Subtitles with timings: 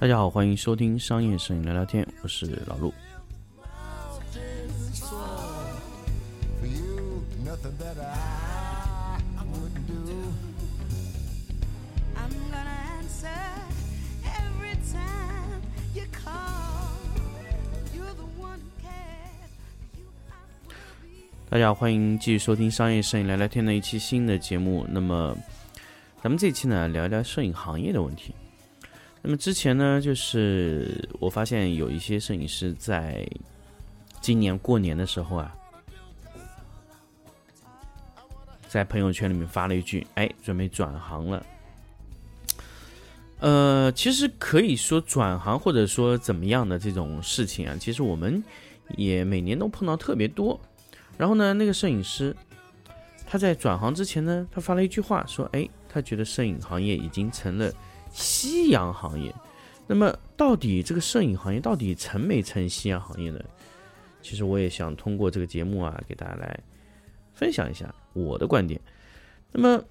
[0.00, 2.92] 大家好，欢迎收听商业摄影聊聊天，我是老陆。
[21.48, 24.84] 大家好，欢迎继续收听商业摄影聊聊天的一期新的节目。
[24.90, 25.34] 那么，
[26.20, 28.34] 咱们这期呢，聊一聊摄影行业的问题。
[29.26, 33.26] 那么之前呢，就是我发现有一些摄影师在
[34.20, 35.56] 今年过年的时候啊，
[38.68, 41.46] 在朋友圈里面发了一句：“哎，准备转行了。”
[43.40, 48.44] 呃，其实可以说转行或者说怎么样的这种事情啊，其实我们
[48.98, 50.60] 也每年都碰到特别多。
[51.16, 52.36] 然后呢，那个摄影师
[53.26, 57.72] 他在转行之前呢，他发了一句话说：“哎，他觉得摄影行业已经成了
[58.14, 59.34] 夕阳行业。”
[59.86, 63.38] 那么，到底这个摄影行业到底成没成夕阳行业呢？
[64.22, 66.58] 其实我也想通过这个节目啊，给大家来
[67.34, 68.80] 分享一下我的观点。
[69.52, 69.84] 那么，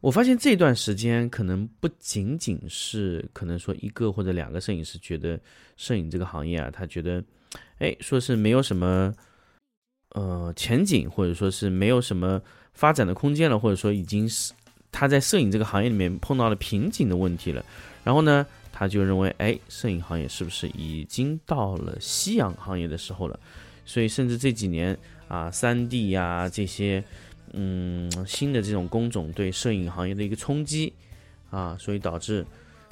[0.00, 5.38] 我发现这段时间可能不仅仅是可能说一个或者两个摄影师觉得
[5.76, 7.22] 摄影这个行业啊，他觉得。
[7.80, 9.12] 哎，说是没有什么，
[10.10, 12.40] 呃，前景，或者说是没有什么
[12.72, 14.54] 发展的空间了，或者说已经是
[14.92, 17.64] 他在摄影这个行业里面碰到了瓶颈的问题了。
[18.04, 23.40] 然后呢，他就认为，哎，摄影行业是不是已经到了夕阳行业的时候了？
[23.84, 27.02] 所以，甚至这几年啊，三 D 呀这些，
[27.52, 30.92] 嗯，新的这种工种对摄影行业的一个冲击
[31.50, 32.46] 啊，所以导致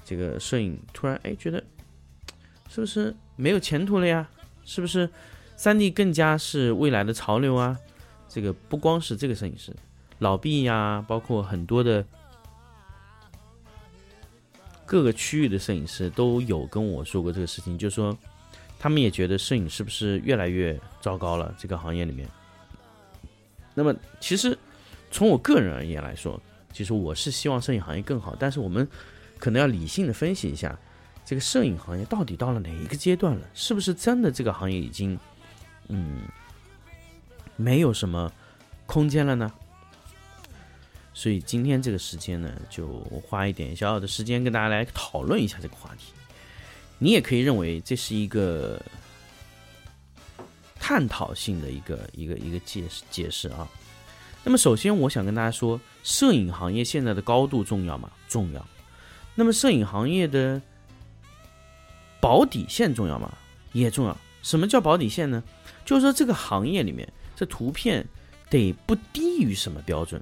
[0.04, 1.62] 这个摄影突然哎觉得
[2.68, 4.28] 是不是没有前途了呀？
[4.64, 5.08] 是不是
[5.56, 7.78] 三 D 更加是未来的潮流啊？
[8.28, 9.74] 这个不光是这个摄影师，
[10.20, 12.04] 老毕呀，包括很多的
[14.86, 18.16] 各个区域的摄影师都有跟我说过这个事情，就是说
[18.78, 21.52] 他们也觉得摄影是不是越来越糟糕了？
[21.58, 22.28] 这个行业里面。
[23.74, 24.56] 那么其实
[25.10, 26.40] 从我个人而言来说，
[26.72, 28.86] 其实我是希望摄影行业更好，但是我们
[29.38, 30.78] 可能要理性的分析一下。
[31.24, 33.46] 这个摄影行业到底到了哪一个阶段了？
[33.54, 35.18] 是不是真的这个行业已经，
[35.88, 36.22] 嗯，
[37.56, 38.30] 没有什么
[38.84, 39.50] 空间了呢？
[41.12, 42.88] 所以今天这个时间呢，就
[43.26, 46.12] 花一点小小的时间跟大家来讨论一下这个话题。
[46.98, 48.80] 你也可以认为这是一个
[50.78, 53.68] 探讨性的一个一个一个解释解释啊。
[54.44, 58.10] 那么首先我想跟大家说，摄影行业现在的高度重要吗？
[58.28, 58.66] 重要。
[59.34, 60.60] 那么摄影行业的
[62.20, 63.36] 保底线重要吗？
[63.72, 64.16] 也重要。
[64.42, 65.42] 什么叫保底线呢？
[65.84, 68.06] 就是说这个行业里面，这图片
[68.48, 70.20] 得不低于什么标准。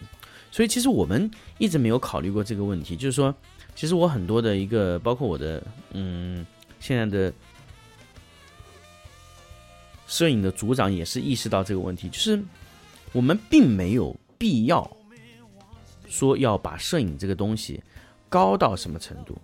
[0.51, 2.97] 所以其实我们一直没有考虑过这个问题。
[2.97, 3.35] 就是说，
[3.75, 6.45] 其实我很多的一个，包括我的，嗯，
[6.81, 7.33] 现在的
[10.07, 12.43] 摄影的组长也是意识到这个问题，就是
[13.13, 14.91] 我们并没有必要
[16.09, 17.83] 说要把摄影这个东西
[18.29, 19.37] 高到什么程度。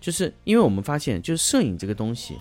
[0.00, 2.36] 就是因为我们发现，就是摄影这个东西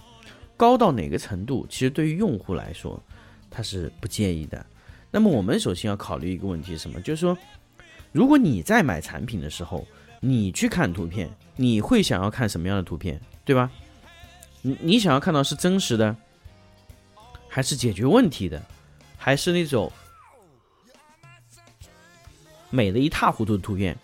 [0.56, 3.02] 高到哪个程度，其实对于用户来说，
[3.50, 4.64] 他是不介意的。
[5.10, 7.02] 那么我们首先要考虑一个问题是什么？
[7.02, 7.36] 就是说，
[8.16, 9.86] 如果你在买产品的时候，
[10.22, 13.70] 你去看图片，你会想要看什么样的图片，对吧？
[14.62, 16.16] 你你想要看到是真实的，
[17.50, 18.64] 还是解决问题的，
[19.18, 19.92] 还是那种
[22.70, 23.98] 美的一塌糊涂的图片？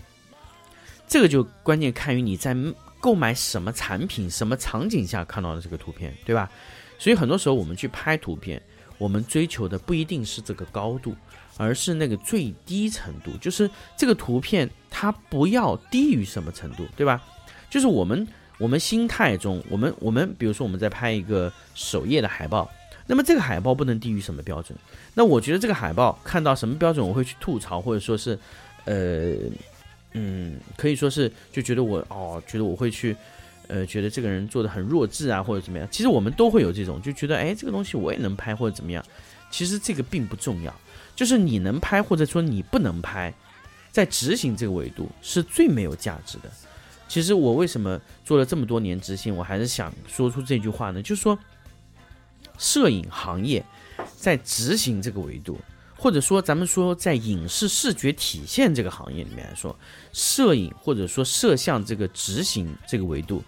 [1.08, 2.54] 这个就关键看于你在。
[3.00, 6.52] 购买什么产品、什么场景下看到的这个图片，对吧？
[7.00, 8.62] 所以很多时候我们去拍图片，
[9.00, 11.16] 我们追求的不一定是这个高度，
[11.58, 17.22] 而是那个最低程度，就是这个图片它不要低于什么程度，对吧？
[17.70, 18.28] 就是我们
[18.58, 22.70] 我们心态中，我们我们比如说我们在拍一个首页的海报，
[23.08, 24.78] 那么这个海报不能低于什么标准？
[25.14, 28.38] 那我觉得这个海报看到什么标准，我会去吐槽，或者说是，
[28.86, 29.36] 呃。
[30.14, 33.16] 嗯，可以说是就觉得我哦，觉得我会去，
[33.70, 35.88] 呃，觉得这个人做的很弱智啊，或者怎么样。
[35.90, 39.02] 其实我们都会有这种，就觉得哎，这个东西我也能拍或者怎么样。
[39.52, 40.74] 其实这个并不重要，
[41.16, 43.32] 就是你能拍或者说你不能拍，
[43.92, 46.50] 在执行这个维度是最没有价值的。
[47.08, 51.04] 其实我为什么做了这么多年执行，我还是想说出这句话呢？
[51.04, 51.38] 就是说，
[52.58, 53.64] 摄影行业
[54.16, 55.60] 在执行这个维度。
[55.98, 59.78] 或者说，咱们说在影视视觉体现这个行业里面来说，
[60.12, 63.44] 摄影或者说摄像这个执行这个维度，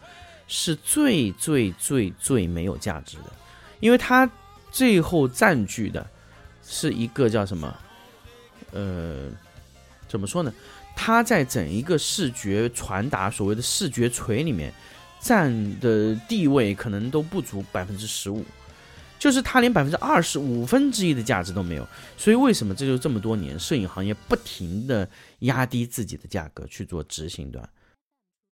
[0.48, 3.34] 是最最最最没有价值的，
[3.80, 4.30] 因为它
[4.74, 6.06] 最后占据的
[6.66, 7.74] 是一个叫什么？
[8.72, 9.30] 呃，
[10.08, 10.52] 怎么说呢？
[10.96, 14.74] 它在整一个视觉传达所谓的视觉锤里面
[15.20, 18.44] 占的地位可能都不足百分之十五，
[19.20, 21.88] 就是它连百分之二十五分之一的价值都没有。
[22.18, 25.08] 所以为什么这就这么多年摄影行业不停的
[25.40, 27.68] 压低自己的价格去做执行端？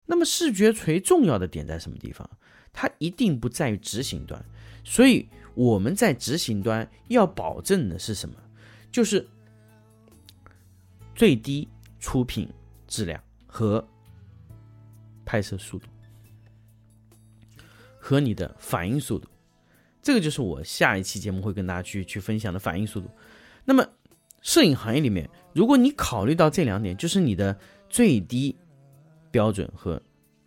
[0.05, 2.29] 那么视觉锤重要的点在什么地方？
[2.73, 4.43] 它一定不在于执行端，
[4.83, 8.35] 所以我们在执行端要保证的是什么？
[8.91, 9.27] 就是
[11.15, 11.67] 最低
[11.99, 12.49] 出品
[12.87, 13.85] 质量和
[15.25, 15.87] 拍摄速度
[17.99, 19.27] 和你的反应速度，
[20.01, 23.09] 这个就是我下一期节目会跟大家去去分享的反应速度。
[23.63, 23.85] 那么
[24.41, 27.57] 摄影行业里面，如果你考虑到这两点，就是你的
[27.89, 28.55] 最低
[29.29, 30.01] 标准和。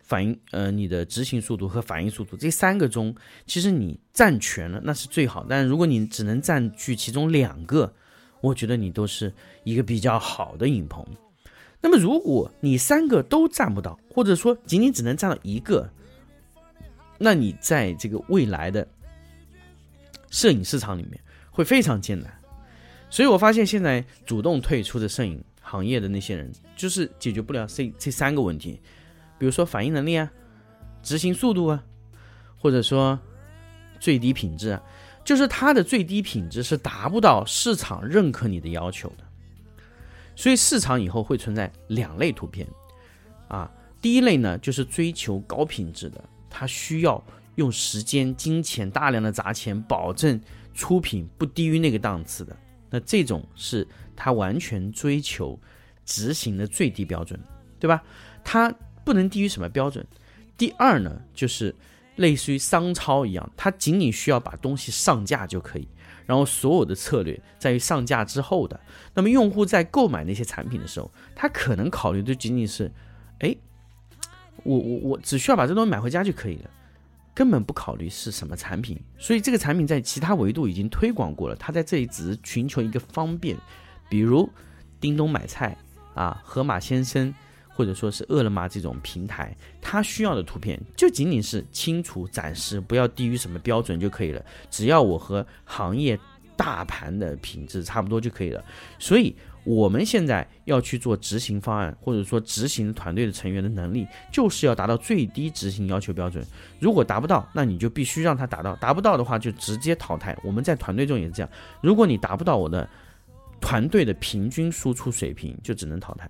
[0.05, 3.13] 反应呃，你的执行速度和反应速度这三个中，
[3.47, 5.43] 其实你占全了那是最好。
[5.49, 7.91] 但如果你只能占据其中两个，
[8.39, 11.03] 我觉得你都是一个比较好的影棚。
[11.81, 15.89] 那么如果你三个都占不到，或者说仅仅只能占到一个，
[17.17, 18.87] 那你在这个未来的
[20.29, 21.19] 摄影市场里面
[21.49, 22.31] 会非常艰难。
[23.09, 28.79] 所以我发现现在主动退出的摄影行业的那些人，就是解决不了这这三个问题。
[29.37, 30.31] 比如说反应能力啊，
[31.03, 31.83] 执行速度啊，
[32.57, 33.19] 或者说
[33.99, 34.81] 最低品质啊，
[35.23, 39.23] 就是它的最低品质是达不到市场认可你的要求的。
[40.35, 42.67] 所以市场以后会存在两类图片
[43.47, 43.69] 啊，
[44.01, 47.23] 第一类呢就是追求高品质的，它需要
[47.55, 50.39] 用时间、金钱大量的砸钱，保证
[50.73, 52.55] 出品不低于那个档次的。
[52.89, 53.85] 那这种是
[54.15, 55.59] 它完全追求
[56.05, 57.37] 执行的最低标准，
[57.79, 58.01] 对吧？
[58.43, 58.73] 它。
[59.05, 60.05] 不能低于什么标准？
[60.57, 61.73] 第二呢，就是
[62.15, 65.87] 类似于商超一样，它仅仅需要把东西上架就可以，
[66.25, 68.79] 然后所有的策略在于上架之后的。
[69.13, 72.91] 那么用户在购买那些产品的时候，他可能考虑的仅仅是，
[73.39, 73.55] 哎，
[74.63, 76.69] 我我我只需要把这东西买回家就可以了，
[77.33, 78.99] 根本不考虑是什么产品。
[79.17, 83.57] 所以这个产品在其他维度已经推广过了，他在这里只是寻求一个方便，
[84.09, 84.49] 比如
[84.99, 85.77] 叮咚买菜
[86.13, 87.33] 啊，盒马先生。
[87.75, 94.43] 或者说是饿了么这种平台，它需要的图片就仅仅是清楚展示，不要低于什么标准就可以了。
[94.71, 96.17] 只要我和行业
[96.55, 98.63] 大盘的品质差不多就可以了。
[98.97, 99.35] 所以
[99.65, 106.45] 我们现在要去做执行方案，或者说执行团队的成员的能力，就是要达到最低执行要求标准。
[106.79, 110.37] 如果达不到，那你就必须让他达到；达不到的话，就直接淘汰。
[110.43, 111.49] 我们在团队中也是这样。
[111.81, 112.87] 如果你达不到我的
[113.59, 116.29] 团队的平均输出水平，就只能淘汰。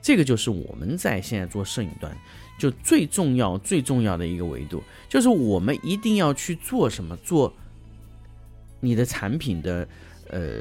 [0.00, 2.16] 这个就是我们在现在做摄影端，
[2.58, 7.16] 就最重要、最重要的一个维度，就是我们一定要去做什么？
[7.16, 7.52] 做
[8.78, 9.88] 你的产品的
[10.30, 10.60] 呃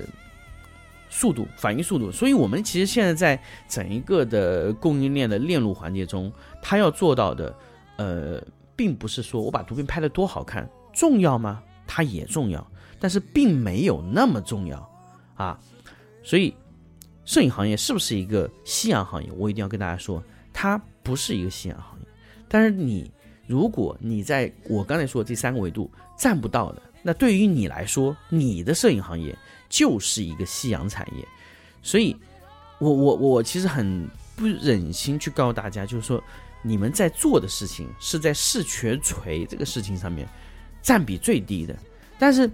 [1.10, 2.12] 速度、反应速度。
[2.12, 6.32] 所以，我们其实现在在整一个的供应链的链路环节中，
[6.62, 7.56] 他要做到的，
[7.98, 8.44] 呃，
[8.76, 11.62] 并不是说我把图片拍的多好看，重要吗？
[11.86, 12.66] 它也重要，
[13.00, 14.90] 但是并没有那么重要
[15.36, 15.60] 啊。
[16.24, 16.54] 所以。
[17.26, 19.32] 摄影行业是不是一个夕阳行业？
[19.36, 22.06] 我一定要跟大家说，它不是一个夕阳行业。
[22.48, 23.12] 但是你，
[23.48, 29.36] 如果你在我刚才说的这三个维度占不到的，那对于你来说，你的摄影行业
[29.68, 31.28] 就是一个夕阳产业。
[31.82, 32.16] 所以，
[32.78, 36.24] 我我我其实很不忍心去告诉大家，就是说
[36.62, 40.28] 你们在做的事情是在视觉锤这个事情上面
[40.84, 41.76] 占比最低的。
[42.20, 42.48] 但是，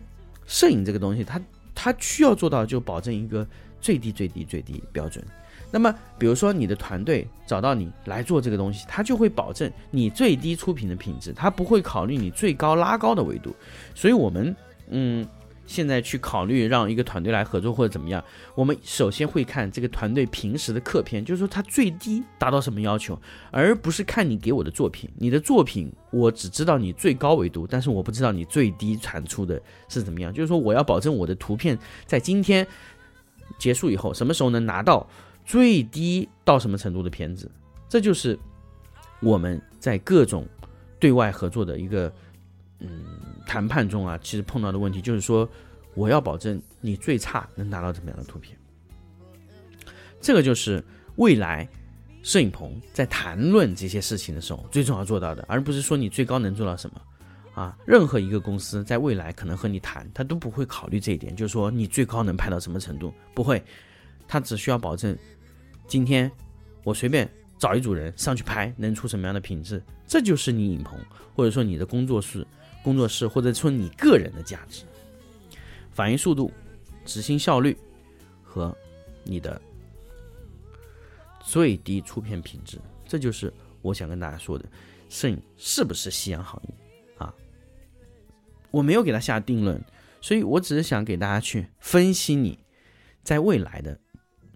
[0.48, 1.42] 摄影这个东西，它
[1.75, 3.46] 它需要做到就保证一个。
[3.82, 5.26] 最低最低最低标准，
[5.72, 13.56] 那么比如说你的团队找到你来做这个东西，他就会保证你最低出品的品质，他不会考虑你最高拉高的维度。
[13.96, 14.56] 所以，我们
[14.90, 15.26] 嗯，
[15.66, 18.24] 现在去考虑让一个团队来合作或者怎么样，
[18.54, 23.18] 我们首先会看这个团队平时的客片，就是说他最低达到什么要求，
[23.50, 25.10] 而不是看你给我的作品。
[25.18, 30.34] 你的作品我只知道你最高维度，但是我不知道你最低产出的是怎么样。
[30.34, 32.68] 就是说，我要保证我的图片在今天。
[33.58, 35.08] 结束以后，什么时候能拿到
[35.46, 37.50] 最低到什么程度的片子？
[37.89, 38.38] 这就是
[39.22, 40.48] 我们在各种
[41.00, 42.12] 对外合作的一个
[42.79, 43.03] 嗯
[43.46, 45.48] 谈判中啊，其实碰到的问题就是说，
[45.93, 48.58] 我要保证你最差能拿到怎么样的图片。
[50.22, 50.84] 这个就是
[51.15, 51.67] 未来
[52.24, 57.01] 摄影棚在谈论这些事情的时候最重要做到的，而不是说你最高能做到什么。
[57.53, 63.62] 啊，任何一个公司在未来可能和你谈，他都不会考虑这一点，就是说你最高能拍到什么程度，不会，
[64.27, 65.17] 他只需要保证
[65.86, 66.31] 今天
[66.84, 67.29] 我随便
[67.60, 70.98] 找一组人上去拍，能出什么样的品质，这就是你影棚
[71.36, 72.48] 或者说你的工作室、
[72.84, 74.86] 工作室或者说你个人的价值，
[75.91, 76.50] 反应速度、
[77.03, 77.77] 执行效率
[78.41, 78.74] 和
[79.25, 79.62] 你的
[81.43, 82.79] 最低出片品质。
[83.05, 84.63] 这就是我想跟大家说的，
[85.10, 86.74] 摄影是不是夕阳行业？
[88.72, 89.84] 我没有给他下定论，
[90.22, 92.58] 所以我只是想给大家去分析你
[93.22, 94.00] 在未来的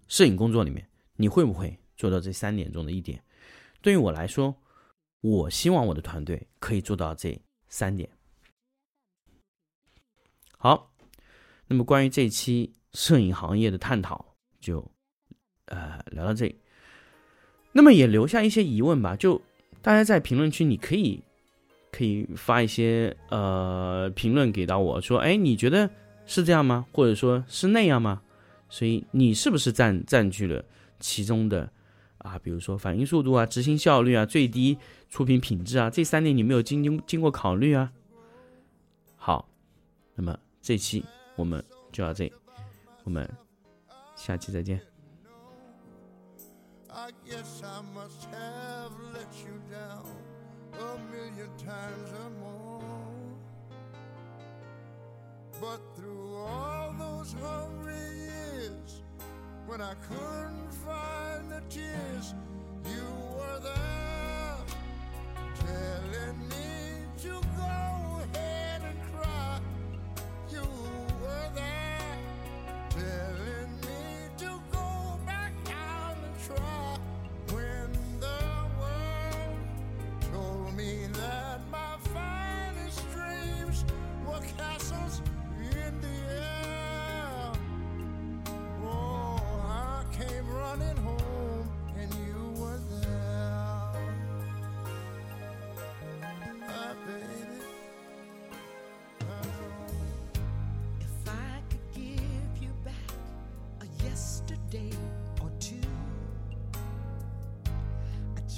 [0.07, 3.24] 摄影工作里面，你会不会做到这三点中的一点？
[3.81, 4.55] 对于我来说，
[5.22, 8.10] 我希望我的团队可以做到这三点。
[10.57, 10.91] 好，
[11.67, 14.91] 那么关于这期摄影行业的探讨，就
[15.65, 16.60] 呃聊到这里。
[17.74, 19.41] 那么也留下一些疑问吧，就
[19.81, 21.22] 大家在评论区，你可以
[21.95, 25.89] 可以发一些呃评论给到我说，哎，你觉得
[26.25, 26.85] 是这样吗？
[26.91, 28.21] 或者说是那样吗？
[28.67, 30.65] 所以你是不是占占据了
[30.99, 31.71] 其中的
[32.17, 32.37] 啊？
[32.39, 34.77] 比如说反应速度啊、执行效率啊、最低
[35.09, 37.93] 出品品质啊，这三点你没有经经经过考虑啊？
[39.15, 39.47] 好，
[40.15, 41.05] 那么这期
[41.37, 42.33] 我们就到这里，
[43.05, 43.29] 我们
[44.17, 44.81] 下期再见。
[46.89, 50.25] I guess I must have let you down
[50.79, 52.82] a million times or more.
[55.62, 59.01] But through all those hungry years,
[59.67, 62.34] when I couldn't find the tears,
[62.86, 64.58] you were there
[65.55, 68.04] telling me to go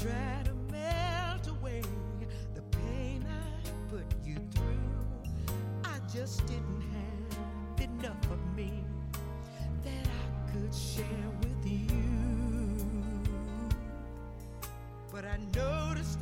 [0.01, 1.81] try to melt away
[2.53, 5.55] the pain I put you through.
[5.85, 8.83] I just didn't have enough of me
[9.83, 11.87] that I could share with you.
[15.11, 16.19] But I noticed